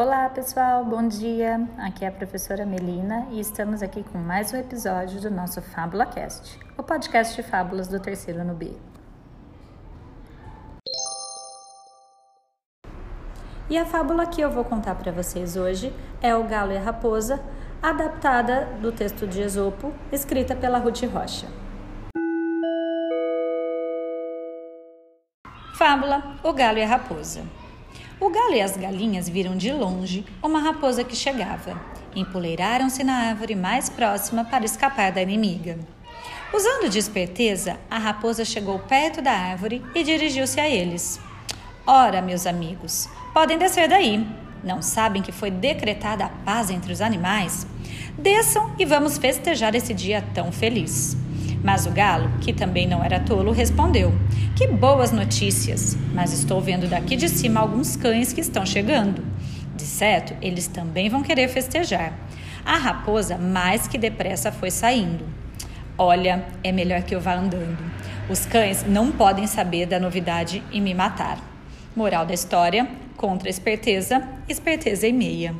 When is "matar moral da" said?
70.94-72.34